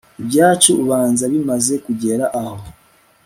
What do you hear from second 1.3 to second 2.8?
bimaze kugera aho